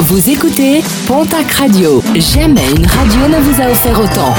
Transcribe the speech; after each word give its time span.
Vous 0.00 0.28
écoutez 0.28 0.82
Pontac 1.06 1.50
Radio. 1.52 2.02
Jamais 2.16 2.68
une 2.76 2.84
radio 2.86 3.28
ne 3.28 3.38
vous 3.40 3.62
a 3.62 3.70
offert 3.70 3.98
autant. 4.00 4.34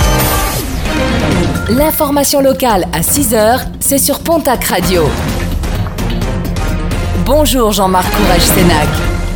L'information 1.70 2.42
locale 2.42 2.88
à 2.94 3.00
6h, 3.00 3.62
c'est 3.80 3.98
sur 3.98 4.20
Pontac 4.20 4.66
Radio. 4.66 5.04
Bonjour 7.26 7.72
Jean-Marc 7.72 8.12
Courage-Sénac. 8.16 8.88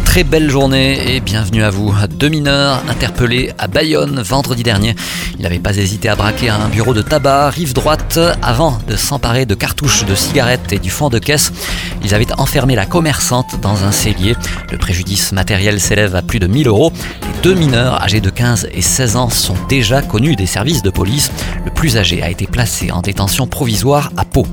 Très 0.03 0.23
belle 0.23 0.49
journée 0.49 1.15
et 1.15 1.19
bienvenue 1.19 1.63
à 1.63 1.69
vous. 1.69 1.93
Deux 2.09 2.29
mineurs 2.29 2.81
interpellés 2.89 3.51
à 3.59 3.67
Bayonne 3.67 4.21
vendredi 4.21 4.63
dernier. 4.63 4.95
Ils 5.37 5.43
n'avaient 5.43 5.59
pas 5.59 5.77
hésité 5.77 6.09
à 6.09 6.15
braquer 6.15 6.49
un 6.49 6.67
bureau 6.67 6.95
de 6.95 7.03
tabac 7.03 7.51
rive 7.51 7.73
droite 7.73 8.19
avant 8.41 8.79
de 8.87 8.95
s'emparer 8.95 9.45
de 9.45 9.53
cartouches 9.53 10.05
de 10.05 10.15
cigarettes 10.15 10.73
et 10.73 10.79
du 10.79 10.89
fond 10.89 11.09
de 11.09 11.19
caisse. 11.19 11.53
Ils 12.03 12.15
avaient 12.15 12.31
enfermé 12.37 12.75
la 12.75 12.85
commerçante 12.85 13.59
dans 13.61 13.83
un 13.83 13.91
cellier. 13.91 14.35
Le 14.71 14.77
préjudice 14.77 15.31
matériel 15.31 15.79
s'élève 15.79 16.15
à 16.15 16.21
plus 16.21 16.39
de 16.39 16.47
1000 16.47 16.67
euros. 16.67 16.91
Les 17.21 17.41
deux 17.41 17.53
mineurs 17.53 18.01
âgés 18.01 18.21
de 18.21 18.29
15 18.29 18.69
et 18.73 18.81
16 18.81 19.15
ans 19.15 19.29
sont 19.29 19.55
déjà 19.67 20.01
connus 20.01 20.35
des 20.35 20.45
services 20.45 20.81
de 20.81 20.89
police. 20.89 21.31
Le 21.65 21.71
plus 21.71 21.97
âgé 21.97 22.21
a 22.21 22.29
été 22.29 22.47
placé 22.47 22.91
en 22.91 23.01
détention 23.01 23.47
provisoire 23.47 24.11
à 24.17 24.25
Pau. 24.25 24.45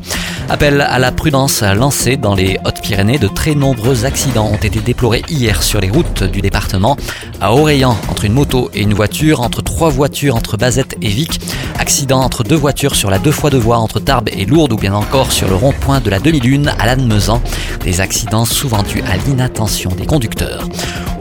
Appel 0.48 0.80
à 0.80 1.00
la 1.00 1.10
prudence 1.10 1.62
lancé 1.62 2.16
dans 2.16 2.34
les 2.34 2.56
Hautes-Pyrénées. 2.64 3.18
De 3.18 3.26
très 3.26 3.56
nombreux 3.56 4.04
accidents 4.04 4.46
ont 4.46 4.56
été 4.56 4.78
déplorés 4.78 5.22
hier 5.28 5.62
sur 5.62 5.80
les 5.80 5.90
routes 5.90 6.22
du 6.22 6.40
département. 6.40 6.96
À 7.40 7.52
Orléans, 7.52 7.98
entre 8.08 8.24
une 8.24 8.32
moto 8.32 8.70
et 8.72 8.82
une 8.82 8.94
voiture, 8.94 9.40
entre 9.40 9.62
trois 9.62 9.90
voitures 9.90 10.36
entre 10.36 10.56
Bazette 10.56 10.96
et 11.02 11.08
Vic. 11.08 11.40
Accident 11.86 12.20
entre 12.20 12.42
deux 12.42 12.56
voitures 12.56 12.96
sur 12.96 13.10
la 13.10 13.20
deux 13.20 13.30
fois 13.30 13.48
deux 13.48 13.60
voies 13.60 13.76
entre 13.76 14.00
Tarbes 14.00 14.28
et 14.32 14.44
Lourdes 14.44 14.72
ou 14.72 14.76
bien 14.76 14.92
encore 14.92 15.30
sur 15.30 15.48
le 15.48 15.54
rond-point 15.54 16.00
de 16.00 16.10
la 16.10 16.18
demi-lune 16.18 16.72
à 16.80 16.86
Lannemezan. 16.86 17.40
Des 17.84 18.00
accidents 18.00 18.44
souvent 18.44 18.82
dus 18.82 19.02
à 19.02 19.16
l'inattention 19.18 19.90
des 19.92 20.04
conducteurs. 20.04 20.68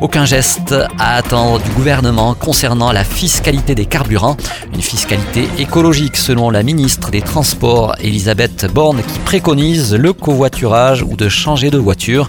Aucun 0.01 0.25
geste 0.25 0.73
à 0.97 1.17
attendre 1.17 1.61
du 1.61 1.69
gouvernement 1.69 2.33
concernant 2.33 2.91
la 2.91 3.03
fiscalité 3.03 3.75
des 3.75 3.85
carburants. 3.85 4.37
Une 4.73 4.81
fiscalité 4.81 5.47
écologique 5.59 6.17
selon 6.17 6.49
la 6.49 6.63
ministre 6.63 7.11
des 7.11 7.21
Transports 7.21 7.93
Elisabeth 7.99 8.65
Borne 8.73 9.03
qui 9.03 9.19
préconise 9.19 9.93
le 9.93 10.13
covoiturage 10.13 11.03
ou 11.03 11.15
de 11.15 11.29
changer 11.29 11.69
de 11.69 11.77
voiture. 11.77 12.27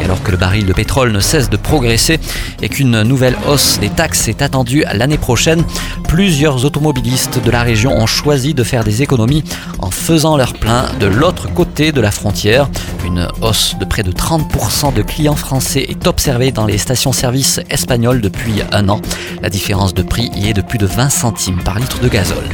Et 0.00 0.04
alors 0.04 0.22
que 0.22 0.30
le 0.30 0.36
baril 0.36 0.66
de 0.66 0.72
pétrole 0.72 1.12
ne 1.12 1.20
cesse 1.20 1.50
de 1.50 1.56
progresser 1.56 2.18
et 2.62 2.68
qu'une 2.68 3.02
nouvelle 3.02 3.36
hausse 3.48 3.78
des 3.80 3.88
taxes 3.88 4.28
est 4.28 4.42
attendue 4.42 4.84
l'année 4.92 5.18
prochaine, 5.18 5.64
plusieurs 6.08 6.64
automobilistes 6.64 7.42
de 7.42 7.50
la 7.50 7.62
région 7.62 7.96
ont 7.96 8.06
choisi 8.06 8.54
de 8.54 8.62
faire 8.62 8.84
des 8.84 9.02
économies 9.02 9.44
en 9.78 9.90
faisant 9.90 10.36
leur 10.36 10.54
plein 10.54 10.86
de 11.00 11.06
l'autre 11.06 11.52
côté 11.52 11.92
de 11.92 12.00
la 12.00 12.10
frontière. 12.10 12.68
Une 13.04 13.28
hausse 13.40 13.76
de 13.78 13.84
près 13.84 14.02
de 14.02 14.12
30% 14.12 14.94
de 14.94 15.02
clients 15.02 15.36
français 15.36 15.86
est 15.88 16.06
observée 16.06 16.52
dans 16.52 16.66
les 16.66 16.78
stations-service 16.78 17.60
espagnoles 17.70 18.20
depuis 18.20 18.62
un 18.72 18.88
an. 18.88 19.00
La 19.46 19.50
différence 19.50 19.94
de 19.94 20.02
prix 20.02 20.28
y 20.34 20.48
est 20.48 20.54
de 20.54 20.60
plus 20.60 20.76
de 20.76 20.86
20 20.86 21.08
centimes 21.08 21.62
par 21.62 21.78
litre 21.78 22.00
de 22.00 22.08
gazole. 22.08 22.48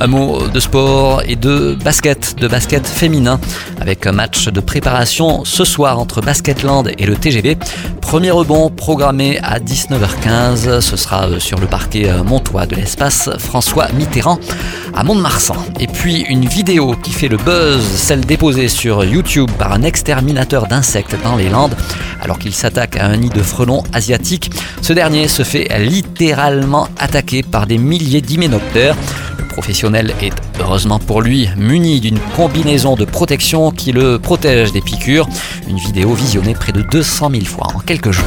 Un 0.00 0.08
mot 0.08 0.48
de 0.48 0.58
sport 0.58 1.22
et 1.24 1.36
de 1.36 1.78
basket, 1.84 2.34
de 2.36 2.48
basket 2.48 2.84
féminin, 2.84 3.38
avec 3.80 4.08
un 4.08 4.12
match 4.12 4.48
de 4.48 4.58
préparation 4.58 5.44
ce 5.44 5.64
soir 5.64 6.00
entre 6.00 6.20
Basketland 6.20 6.90
et 6.98 7.06
le 7.06 7.14
TGV. 7.14 7.58
Premier 8.00 8.32
rebond 8.32 8.70
programmé 8.70 9.38
à 9.44 9.60
19h15, 9.60 10.80
ce 10.80 10.96
sera 10.96 11.28
sur 11.38 11.60
le 11.60 11.68
parquet 11.68 12.10
montois 12.26 12.66
de 12.66 12.74
l'espace 12.74 13.30
François 13.38 13.86
Mitterrand 13.92 14.40
à 14.94 15.04
Mont-de-Marsan. 15.04 15.56
Et 15.80 15.86
puis 15.86 16.24
une 16.28 16.46
vidéo 16.46 16.94
qui 17.02 17.10
fait 17.10 17.28
le 17.28 17.36
buzz, 17.36 17.82
celle 17.82 18.20
déposée 18.20 18.68
sur 18.68 19.04
YouTube 19.04 19.50
par 19.58 19.72
un 19.72 19.82
exterminateur 19.82 20.66
d'insectes 20.66 21.16
dans 21.22 21.36
les 21.36 21.48
Landes, 21.48 21.76
alors 22.20 22.38
qu'il 22.38 22.54
s'attaque 22.54 22.96
à 22.96 23.06
un 23.06 23.16
nid 23.16 23.30
de 23.30 23.42
frelons 23.42 23.82
asiatiques. 23.92 24.50
Ce 24.80 24.92
dernier 24.92 25.28
se 25.28 25.42
fait 25.42 25.68
littéralement 25.78 26.88
attaquer 26.98 27.42
par 27.42 27.66
des 27.66 27.78
milliers 27.78 28.20
d'hyménoptères. 28.20 28.96
Le 29.38 29.44
professionnel 29.44 30.14
est, 30.20 30.34
heureusement 30.60 30.98
pour 30.98 31.20
lui, 31.20 31.48
muni 31.56 32.00
d'une 32.00 32.18
combinaison 32.36 32.94
de 32.96 33.04
protection 33.04 33.70
qui 33.70 33.92
le 33.92 34.18
protège 34.18 34.72
des 34.72 34.80
piqûres. 34.80 35.28
Une 35.68 35.78
vidéo 35.78 36.14
visionnée 36.14 36.54
près 36.54 36.72
de 36.72 36.82
200 36.82 37.30
000 37.30 37.44
fois 37.44 37.68
en 37.74 37.80
quelques 37.80 38.10
jours. 38.10 38.26